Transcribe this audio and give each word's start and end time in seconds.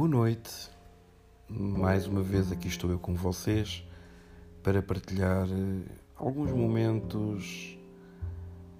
Boa 0.00 0.08
noite, 0.08 0.70
mais 1.46 2.06
uma 2.06 2.22
vez 2.22 2.50
aqui 2.50 2.68
estou 2.68 2.90
eu 2.90 2.98
com 2.98 3.14
vocês 3.14 3.86
para 4.62 4.80
partilhar 4.80 5.46
eh, 5.46 5.92
alguns 6.16 6.50
momentos 6.52 7.76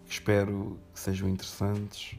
que 0.06 0.12
espero 0.12 0.78
que 0.94 0.98
sejam 0.98 1.28
interessantes 1.28 2.18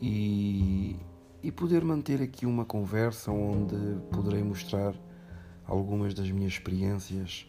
e, 0.00 0.96
e 1.42 1.52
poder 1.52 1.84
manter 1.84 2.22
aqui 2.22 2.46
uma 2.46 2.64
conversa 2.64 3.30
onde 3.30 3.76
poderei 4.10 4.42
mostrar 4.42 4.94
algumas 5.66 6.14
das 6.14 6.30
minhas 6.30 6.54
experiências 6.54 7.46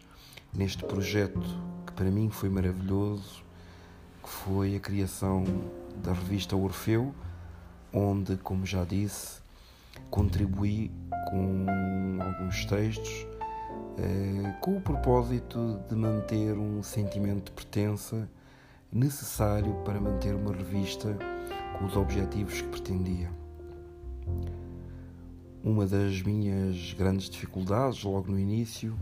neste 0.52 0.84
projeto 0.84 1.40
que 1.86 1.94
para 1.94 2.10
mim 2.10 2.28
foi 2.28 2.50
maravilhoso, 2.50 3.42
que 4.22 4.28
foi 4.28 4.76
a 4.76 4.80
criação 4.80 5.44
da 6.04 6.12
revista 6.12 6.54
Orfeu, 6.54 7.14
onde, 7.90 8.36
como 8.36 8.66
já 8.66 8.84
disse, 8.84 9.40
contribuí 10.10 10.90
com 11.28 11.66
alguns 12.20 12.64
textos 12.64 13.26
eh, 13.98 14.54
com 14.60 14.76
o 14.78 14.80
propósito 14.80 15.80
de 15.88 15.94
manter 15.94 16.56
um 16.56 16.82
sentimento 16.82 17.46
de 17.46 17.52
pertença 17.52 18.28
necessário 18.92 19.74
para 19.84 20.00
manter 20.00 20.34
uma 20.34 20.52
revista 20.52 21.16
com 21.78 21.84
os 21.84 21.96
objetivos 21.96 22.60
que 22.60 22.68
pretendia. 22.68 23.30
Uma 25.62 25.86
das 25.86 26.22
minhas 26.22 26.94
grandes 26.94 27.28
dificuldades, 27.28 28.02
logo 28.02 28.32
no 28.32 28.38
início, 28.38 28.98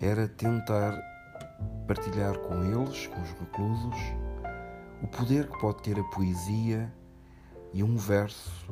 era 0.00 0.26
tentar 0.26 1.00
partilhar 1.86 2.36
com 2.40 2.64
eles, 2.64 3.06
com 3.06 3.22
os 3.22 3.30
reclusos, 3.30 3.96
o 5.02 5.06
poder 5.06 5.48
que 5.48 5.58
pode 5.60 5.82
ter 5.82 5.98
a 5.98 6.04
poesia 6.04 6.92
e 7.72 7.82
um 7.82 7.96
verso 7.96 8.66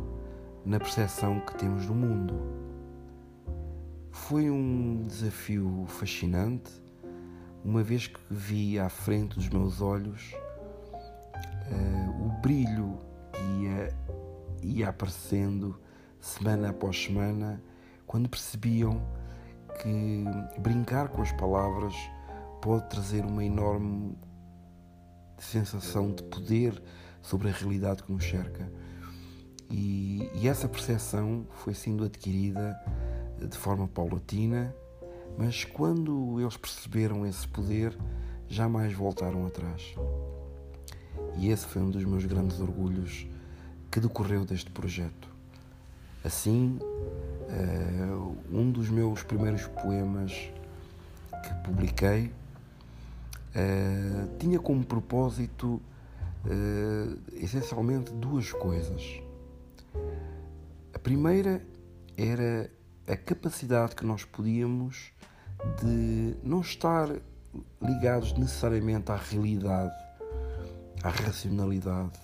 na 0.64 0.78
percepção 0.78 1.40
que 1.40 1.56
temos 1.56 1.86
do 1.86 1.94
mundo. 1.94 2.34
Foi 4.10 4.50
um 4.50 5.04
desafio 5.06 5.84
fascinante, 5.88 6.70
uma 7.64 7.82
vez 7.82 8.06
que 8.06 8.20
vi 8.30 8.78
à 8.78 8.88
frente 8.88 9.34
dos 9.34 9.48
meus 9.48 9.80
olhos 9.80 10.34
uh, 11.70 12.26
o 12.26 12.40
brilho 12.40 12.98
que 13.32 13.42
ia, 13.64 13.96
ia 14.62 14.88
aparecendo 14.88 15.78
semana 16.20 16.70
após 16.70 17.04
semana, 17.04 17.62
quando 18.06 18.28
percebiam 18.28 19.02
que 19.82 20.24
brincar 20.60 21.08
com 21.08 21.20
as 21.20 21.32
palavras 21.32 21.94
pode 22.62 22.88
trazer 22.88 23.24
uma 23.24 23.44
enorme 23.44 24.16
sensação 25.38 26.12
de 26.12 26.22
poder 26.22 26.82
sobre 27.20 27.48
a 27.48 27.52
realidade 27.52 28.02
que 28.02 28.12
nos 28.12 28.24
cerca. 28.24 28.70
E, 29.70 30.30
e 30.34 30.48
essa 30.48 30.68
percepção 30.68 31.46
foi 31.62 31.74
sendo 31.74 32.04
adquirida 32.04 32.78
de 33.40 33.56
forma 33.56 33.88
paulatina, 33.88 34.74
mas 35.36 35.64
quando 35.64 36.40
eles 36.40 36.56
perceberam 36.56 37.26
esse 37.26 37.46
poder, 37.48 37.96
jamais 38.48 38.92
voltaram 38.92 39.46
atrás. 39.46 39.94
E 41.36 41.50
esse 41.50 41.66
foi 41.66 41.82
um 41.82 41.90
dos 41.90 42.04
meus 42.04 42.24
grandes 42.24 42.60
orgulhos 42.60 43.26
que 43.90 44.00
decorreu 44.00 44.44
deste 44.44 44.70
projeto. 44.70 45.28
Assim, 46.24 46.78
uh, 46.80 48.36
um 48.50 48.70
dos 48.70 48.88
meus 48.88 49.22
primeiros 49.22 49.66
poemas 49.66 50.32
que 51.42 51.54
publiquei 51.62 52.32
uh, 53.54 54.38
tinha 54.38 54.58
como 54.58 54.84
propósito 54.84 55.82
uh, 56.46 57.18
essencialmente 57.34 58.12
duas 58.12 58.50
coisas. 58.52 59.20
Primeira 61.04 61.60
era 62.16 62.72
a 63.06 63.14
capacidade 63.14 63.94
que 63.94 64.06
nós 64.06 64.24
podíamos 64.24 65.12
de 65.82 66.34
não 66.42 66.62
estar 66.62 67.10
ligados 67.78 68.32
necessariamente 68.32 69.12
à 69.12 69.16
realidade, 69.16 69.92
à 71.02 71.10
racionalidade, 71.10 72.18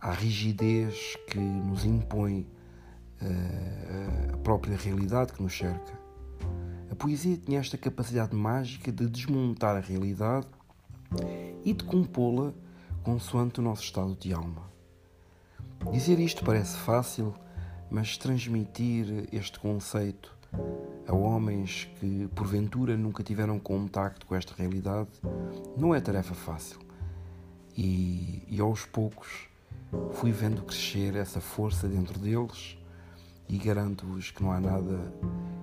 à 0.00 0.12
rigidez 0.12 1.16
que 1.26 1.40
nos 1.40 1.84
impõe 1.84 2.46
uh, 3.20 4.34
a 4.34 4.36
própria 4.36 4.76
realidade 4.76 5.32
que 5.32 5.42
nos 5.42 5.58
cerca. 5.58 5.98
A 6.88 6.94
poesia 6.94 7.36
tinha 7.36 7.58
esta 7.58 7.76
capacidade 7.76 8.32
mágica 8.32 8.92
de 8.92 9.08
desmontar 9.08 9.76
a 9.76 9.80
realidade 9.80 10.46
e 11.64 11.72
de 11.74 11.82
compô-la 11.82 12.54
consoante 13.02 13.58
o 13.58 13.62
nosso 13.64 13.82
estado 13.82 14.14
de 14.14 14.32
alma. 14.32 14.69
Dizer 15.88 16.20
isto 16.20 16.44
parece 16.44 16.76
fácil, 16.76 17.34
mas 17.90 18.16
transmitir 18.16 19.28
este 19.32 19.58
conceito 19.58 20.36
a 21.08 21.14
homens 21.14 21.88
que 21.98 22.28
porventura 22.34 22.96
nunca 22.96 23.22
tiveram 23.22 23.58
contacto 23.58 24.26
com 24.26 24.36
esta 24.36 24.54
realidade 24.54 25.08
não 25.76 25.94
é 25.94 26.00
tarefa 26.00 26.34
fácil. 26.34 26.78
E, 27.76 28.44
e 28.48 28.60
aos 28.60 28.84
poucos 28.84 29.48
fui 30.12 30.30
vendo 30.30 30.62
crescer 30.62 31.16
essa 31.16 31.40
força 31.40 31.88
dentro 31.88 32.18
deles 32.18 32.78
e 33.48 33.58
garanto-vos 33.58 34.30
que 34.30 34.42
não 34.42 34.52
há 34.52 34.60
nada 34.60 35.12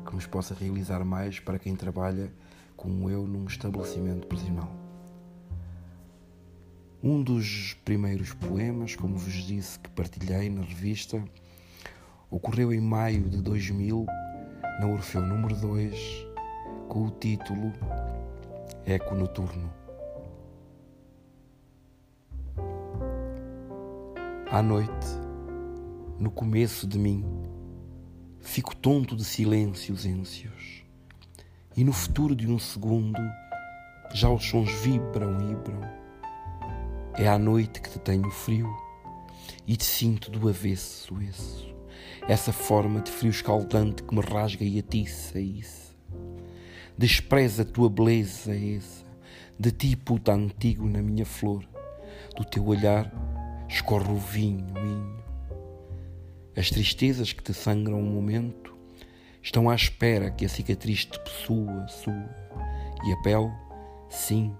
que 0.05 0.13
nos 0.13 0.25
possa 0.25 0.53
realizar 0.53 1.05
mais 1.05 1.39
para 1.39 1.57
quem 1.57 1.75
trabalha 1.75 2.33
como 2.75 3.09
eu 3.09 3.25
num 3.25 3.45
estabelecimento 3.45 4.27
prisional. 4.27 4.86
Um 7.03 7.21
dos 7.21 7.75
primeiros 7.85 8.33
poemas, 8.33 8.95
como 8.95 9.17
vos 9.17 9.31
disse, 9.31 9.77
que 9.77 9.87
partilhei 9.91 10.49
na 10.49 10.63
revista, 10.63 11.23
ocorreu 12.27 12.73
em 12.73 12.81
maio 12.81 13.29
de 13.29 13.39
2000, 13.39 14.03
na 14.79 14.87
Orfeu 14.87 15.21
número 15.21 15.55
2, 15.55 15.95
com 16.89 17.05
o 17.05 17.11
título 17.11 17.71
Eco 18.83 19.13
Noturno. 19.13 19.71
À 24.49 24.63
noite, 24.63 25.07
no 26.17 26.31
começo 26.31 26.87
de 26.87 26.97
mim, 26.97 27.23
fico 28.39 28.75
tonto 28.75 29.15
de 29.15 29.23
silêncios 29.23 30.03
êncios, 30.03 30.83
e 31.75 31.83
no 31.83 31.93
futuro 31.93 32.35
de 32.35 32.49
um 32.49 32.57
segundo, 32.57 33.21
já 34.15 34.31
os 34.31 34.43
sons 34.43 34.71
vibram 34.81 35.39
e 35.41 35.53
vibram 35.53 36.06
é 37.17 37.27
à 37.27 37.39
noite 37.39 37.81
que 37.81 37.89
te 37.89 37.97
tenho 37.97 38.29
frio 38.29 38.71
e 39.65 39.75
te 39.75 39.83
sinto 39.83 40.29
do 40.29 40.47
avesso, 40.47 41.19
isso. 41.21 41.67
Essa 42.27 42.53
forma 42.53 43.01
de 43.01 43.09
frio 43.09 43.31
escaldante 43.31 44.03
que 44.03 44.13
me 44.13 44.21
rasga 44.21 44.63
e 44.63 44.77
atiça, 44.77 45.39
isso. 45.39 45.97
Despreza 46.95 47.63
a 47.63 47.65
tua 47.65 47.89
beleza, 47.89 48.55
essa. 48.55 49.05
De 49.59 49.71
ti, 49.71 49.95
puta 49.95 50.31
antigo 50.31 50.87
na 50.87 51.01
minha 51.01 51.25
flor. 51.25 51.67
Do 52.35 52.45
teu 52.45 52.65
olhar 52.67 53.11
escorre 53.67 54.11
o 54.11 54.17
vinho, 54.17 54.67
vinho. 54.75 55.23
As 56.55 56.69
tristezas 56.69 57.33
que 57.33 57.41
te 57.41 57.53
sangram 57.53 57.99
um 57.99 58.11
momento 58.11 58.75
estão 59.41 59.69
à 59.69 59.75
espera 59.75 60.29
que 60.29 60.45
a 60.45 60.49
cicatriz 60.49 61.05
te 61.05 61.19
possua, 61.19 61.87
sua. 61.87 62.29
E 63.05 63.11
a 63.11 63.17
pele, 63.21 63.51
sim, 64.09 64.55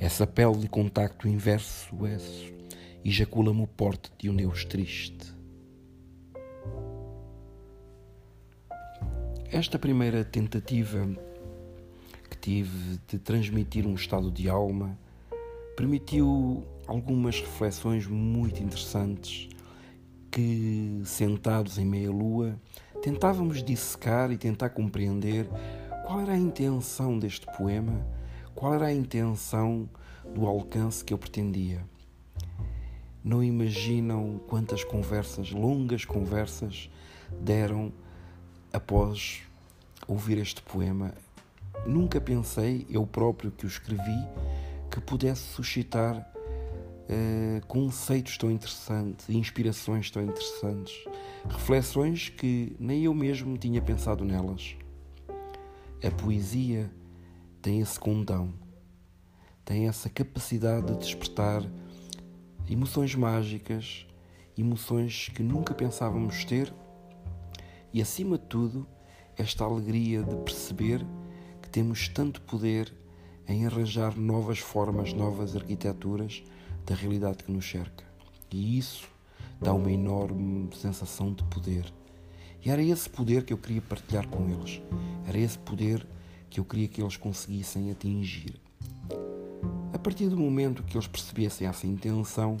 essa 0.00 0.26
pele 0.26 0.56
de 0.56 0.66
contacto 0.66 1.28
inverso, 1.28 1.94
isso, 2.06 2.50
ejacula-me 3.04 3.62
o 3.62 3.66
porte 3.66 4.10
de 4.18 4.30
um 4.30 4.34
Deus 4.34 4.64
triste. 4.64 5.34
Esta 9.52 9.78
primeira 9.78 10.24
tentativa 10.24 11.06
que 12.30 12.38
tive 12.38 12.98
de 13.06 13.18
transmitir 13.18 13.86
um 13.86 13.94
estado 13.94 14.30
de 14.30 14.48
alma 14.48 14.98
permitiu 15.76 16.64
algumas 16.86 17.38
reflexões 17.38 18.06
muito 18.06 18.62
interessantes 18.62 19.50
que, 20.30 21.02
sentados 21.04 21.76
em 21.76 21.84
meia-lua, 21.84 22.58
tentávamos 23.02 23.62
dissecar 23.62 24.32
e 24.32 24.38
tentar 24.38 24.70
compreender 24.70 25.46
qual 26.06 26.20
era 26.20 26.32
a 26.32 26.38
intenção 26.38 27.18
deste 27.18 27.46
poema 27.58 28.00
qual 28.60 28.74
era 28.74 28.88
a 28.88 28.92
intenção 28.92 29.88
do 30.34 30.46
alcance 30.46 31.02
que 31.02 31.14
eu 31.14 31.16
pretendia? 31.16 31.82
Não 33.24 33.42
imaginam 33.42 34.38
quantas 34.48 34.84
conversas, 34.84 35.50
longas 35.50 36.04
conversas, 36.04 36.90
deram 37.40 37.90
após 38.70 39.40
ouvir 40.06 40.36
este 40.36 40.60
poema. 40.60 41.14
Nunca 41.86 42.20
pensei, 42.20 42.86
eu 42.90 43.06
próprio 43.06 43.50
que 43.50 43.64
o 43.64 43.66
escrevi, 43.66 44.28
que 44.90 45.00
pudesse 45.00 45.40
suscitar 45.40 46.18
uh, 46.18 47.66
conceitos 47.66 48.36
tão 48.36 48.50
interessantes, 48.50 49.26
inspirações 49.30 50.10
tão 50.10 50.22
interessantes, 50.22 50.92
reflexões 51.48 52.28
que 52.28 52.76
nem 52.78 53.04
eu 53.04 53.14
mesmo 53.14 53.56
tinha 53.56 53.80
pensado 53.80 54.22
nelas. 54.22 54.76
A 56.04 56.10
poesia 56.10 56.90
tem 57.60 57.80
esse 57.80 57.98
condão, 58.00 58.54
tem 59.64 59.86
essa 59.86 60.08
capacidade 60.08 60.86
de 60.86 60.98
despertar 60.98 61.62
emoções 62.68 63.14
mágicas, 63.14 64.06
emoções 64.56 65.28
que 65.28 65.42
nunca 65.42 65.74
pensávamos 65.74 66.44
ter 66.44 66.72
e, 67.92 68.00
acima 68.00 68.38
de 68.38 68.44
tudo, 68.44 68.86
esta 69.36 69.64
alegria 69.64 70.22
de 70.22 70.36
perceber 70.36 71.04
que 71.60 71.68
temos 71.68 72.08
tanto 72.08 72.40
poder 72.42 72.92
em 73.46 73.66
arranjar 73.66 74.16
novas 74.16 74.58
formas, 74.58 75.12
novas 75.12 75.54
arquiteturas 75.54 76.42
da 76.86 76.94
realidade 76.94 77.44
que 77.44 77.52
nos 77.52 77.68
cerca. 77.68 78.04
E 78.50 78.78
isso 78.78 79.08
dá 79.60 79.72
uma 79.72 79.90
enorme 79.90 80.74
sensação 80.74 81.32
de 81.32 81.44
poder. 81.44 81.92
E 82.64 82.70
era 82.70 82.82
esse 82.82 83.08
poder 83.08 83.44
que 83.44 83.52
eu 83.52 83.58
queria 83.58 83.82
partilhar 83.82 84.26
com 84.28 84.48
eles. 84.48 84.80
Era 85.26 85.38
esse 85.38 85.58
poder 85.58 86.06
que 86.50 86.58
eu 86.58 86.64
queria 86.64 86.88
que 86.88 87.00
eles 87.00 87.16
conseguissem 87.16 87.90
atingir. 87.90 88.60
A 89.92 89.98
partir 89.98 90.28
do 90.28 90.36
momento 90.36 90.82
que 90.82 90.96
eles 90.96 91.06
percebessem 91.06 91.66
essa 91.66 91.86
intenção 91.86 92.56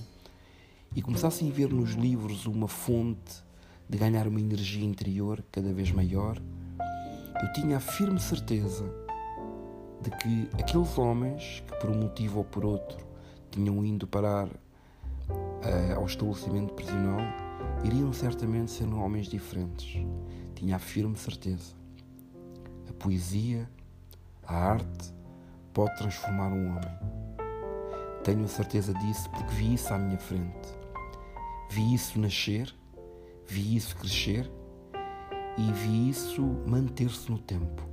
e 0.94 1.02
começassem 1.02 1.50
a 1.50 1.52
ver 1.52 1.72
nos 1.72 1.92
livros 1.92 2.46
uma 2.46 2.68
fonte 2.68 3.42
de 3.88 3.98
ganhar 3.98 4.28
uma 4.28 4.40
energia 4.40 4.84
interior 4.84 5.44
cada 5.50 5.72
vez 5.72 5.90
maior, 5.90 6.40
eu 7.42 7.52
tinha 7.52 7.78
a 7.78 7.80
firme 7.80 8.20
certeza 8.20 8.84
de 10.02 10.10
que 10.10 10.48
aqueles 10.62 10.96
homens 10.96 11.62
que, 11.66 11.76
por 11.80 11.90
um 11.90 11.98
motivo 11.98 12.38
ou 12.38 12.44
por 12.44 12.64
outro, 12.64 13.04
tinham 13.50 13.84
ido 13.84 14.06
parar 14.06 14.46
uh, 14.48 15.96
ao 15.96 16.06
estabelecimento 16.06 16.72
prisional, 16.74 17.20
iriam 17.84 18.12
certamente 18.12 18.70
ser 18.70 18.86
homens 18.92 19.26
diferentes. 19.26 20.04
Tinha 20.54 20.76
a 20.76 20.78
firme 20.78 21.16
certeza. 21.16 21.74
A 22.88 22.92
poesia, 22.92 23.68
a 24.50 24.72
arte, 24.72 25.14
pode 25.72 25.96
transformar 25.96 26.48
um 26.48 26.70
homem. 26.70 26.98
Tenho 28.24 28.44
a 28.44 28.48
certeza 28.48 28.92
disso 28.92 29.30
porque 29.30 29.54
vi 29.54 29.74
isso 29.74 29.94
à 29.94 29.98
minha 29.98 30.18
frente. 30.18 30.68
Vi 31.70 31.94
isso 31.94 32.18
nascer, 32.18 32.74
vi 33.46 33.76
isso 33.76 33.94
crescer 33.96 34.50
e 35.56 35.72
vi 35.72 36.10
isso 36.10 36.42
manter-se 36.66 37.30
no 37.30 37.38
tempo. 37.38 37.88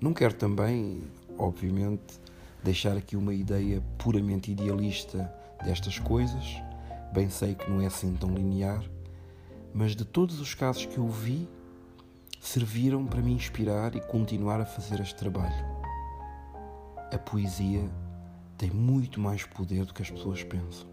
Não 0.00 0.14
quero 0.14 0.34
também, 0.34 1.02
obviamente, 1.36 2.20
deixar 2.62 2.96
aqui 2.96 3.16
uma 3.16 3.34
ideia 3.34 3.82
puramente 3.98 4.52
idealista 4.52 5.32
destas 5.64 5.98
coisas. 5.98 6.56
Bem 7.12 7.28
sei 7.28 7.56
que 7.56 7.68
não 7.68 7.80
é 7.80 7.86
assim 7.86 8.14
tão 8.14 8.32
linear, 8.32 8.84
mas 9.74 9.96
de 9.96 10.04
todos 10.04 10.40
os 10.40 10.54
casos 10.54 10.86
que 10.86 10.98
eu 10.98 11.08
vi, 11.08 11.48
serviram 12.42 13.06
para 13.06 13.22
me 13.22 13.32
inspirar 13.32 13.94
e 13.94 14.00
continuar 14.00 14.60
a 14.60 14.66
fazer 14.66 15.00
este 15.00 15.14
trabalho. 15.14 15.64
A 17.12 17.16
poesia 17.16 17.88
tem 18.58 18.68
muito 18.68 19.20
mais 19.20 19.44
poder 19.44 19.84
do 19.84 19.94
que 19.94 20.02
as 20.02 20.10
pessoas 20.10 20.42
pensam. 20.42 20.88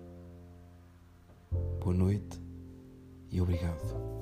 Boa 1.82 1.96
noite 1.96 2.40
e 3.32 3.42
obrigado. 3.42 4.20